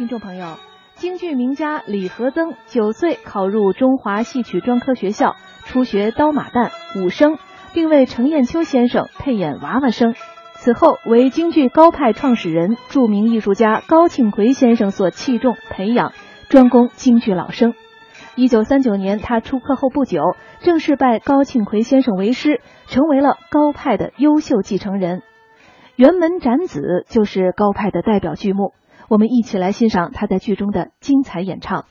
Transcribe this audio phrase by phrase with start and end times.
[0.00, 0.56] 听众朋友，
[0.94, 5.36] 京剧名家李和曾九岁考入中华戏曲专科学校，
[5.66, 7.36] 初学刀马旦、武生，
[7.74, 10.14] 并为程砚秋先生配演娃娃生。
[10.54, 16.14] 此后为京剧高派创始人、著名艺术家高庆奎先生所器重培养，
[16.48, 17.74] 专攻京剧老生。
[18.36, 20.22] 一九三九年，他出科后不久，
[20.60, 25.20] 正式拜高庆奎先生为师，成为了高派的优秀继承人。
[25.98, 28.72] 辕门斩子就是高派的代表剧目，
[29.10, 31.86] 我们一起来欣赏他在剧中的精彩演唱。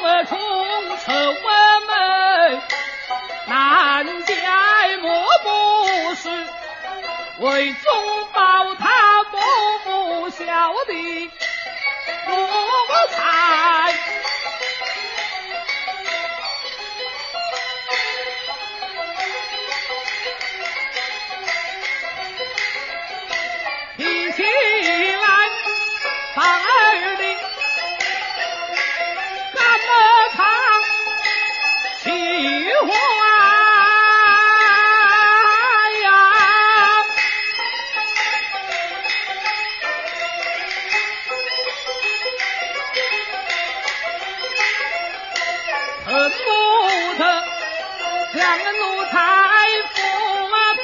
[0.00, 0.38] 怒冲而冲，
[1.04, 1.48] 愁我
[1.86, 2.62] 们
[3.46, 4.34] 难解
[5.02, 6.28] 莫不是
[7.40, 8.88] 为忠报他
[9.86, 11.30] 母孝的。
[48.58, 49.12] 奴才
[49.94, 49.98] 不
[50.76, 50.82] 必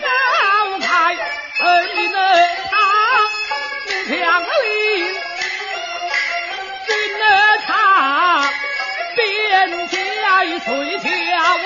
[0.00, 0.06] 遭
[0.86, 1.64] 害儿
[1.94, 1.96] 女
[2.70, 2.74] 他
[4.06, 5.24] 不讲理
[7.66, 7.70] 他
[10.60, 10.68] 睡
[10.98, 11.06] 觉
[11.58, 11.64] 不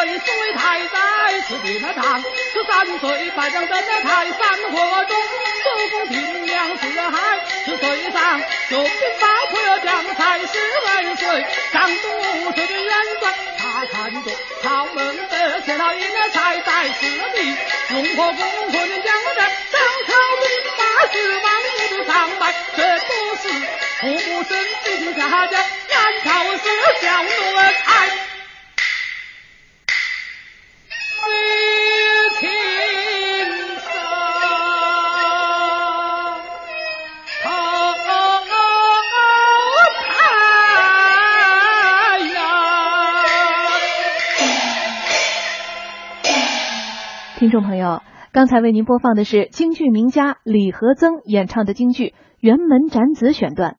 [0.00, 5.16] 岁虽太在此地那堂，十三岁拜将登那泰山河中，
[5.62, 10.58] 祖公平凉四海，十岁上就兵马破将才十
[10.88, 14.30] 二岁，上都岁的元帅，他看着
[14.62, 17.54] 朝门的谢老爷才在此地，
[17.90, 20.48] 用火攻困将战，上朝兵
[20.78, 20.82] 马
[21.12, 23.42] 是王母的上拜，这不是
[24.00, 25.58] 父母生定下家，
[25.90, 26.64] 难道是
[27.02, 27.28] 小奴
[27.84, 28.29] 才？
[47.40, 48.02] 听众朋友，
[48.32, 52.12] 刚才为您播放的是京剧名家李和曾演唱的京剧
[52.46, 53.68] 《辕门斩子》选段。